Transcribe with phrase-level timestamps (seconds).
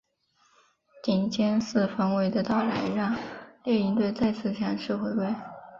[1.03, 3.15] 顶尖四分卫的到来让
[3.63, 5.27] 猎鹰队再次强势回归。